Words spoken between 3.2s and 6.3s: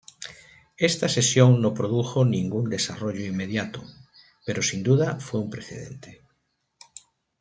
inmediato, pero sin duda fue un precedente.